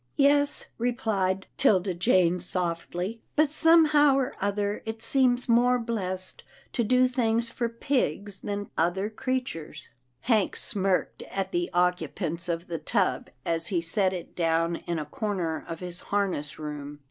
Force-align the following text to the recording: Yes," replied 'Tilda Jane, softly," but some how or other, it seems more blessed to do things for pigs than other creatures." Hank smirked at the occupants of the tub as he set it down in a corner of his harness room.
Yes," 0.17 0.65
replied 0.79 1.45
'Tilda 1.57 1.93
Jane, 1.93 2.39
softly," 2.39 3.21
but 3.35 3.51
some 3.51 3.85
how 3.85 4.17
or 4.17 4.33
other, 4.41 4.81
it 4.83 4.99
seems 4.99 5.47
more 5.47 5.77
blessed 5.77 6.41
to 6.73 6.83
do 6.83 7.07
things 7.07 7.51
for 7.51 7.69
pigs 7.69 8.39
than 8.39 8.71
other 8.75 9.11
creatures." 9.11 9.89
Hank 10.21 10.55
smirked 10.55 11.21
at 11.29 11.51
the 11.51 11.69
occupants 11.71 12.49
of 12.49 12.65
the 12.65 12.79
tub 12.79 13.29
as 13.45 13.67
he 13.67 13.79
set 13.79 14.11
it 14.11 14.35
down 14.35 14.77
in 14.87 14.97
a 14.97 15.05
corner 15.05 15.63
of 15.69 15.81
his 15.81 15.99
harness 15.99 16.57
room. 16.57 16.97